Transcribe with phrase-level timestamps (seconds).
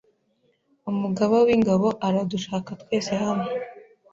[0.91, 3.45] Umugaba w‟ingabo aradushaka twese hano